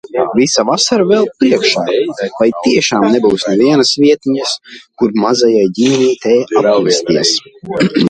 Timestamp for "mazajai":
5.29-5.71